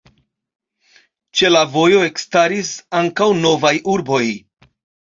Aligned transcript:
Ĉe 1.41 1.51
la 1.53 1.61
vojo 1.75 2.01
ekstaris 2.09 2.75
ankaŭ 3.03 3.31
novaj 3.47 3.77
urboj. 3.99 4.27